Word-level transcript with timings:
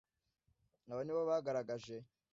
aba 0.91 1.01
ni 1.03 1.13
bo 1.15 1.21
bagaragaje 1.29 1.97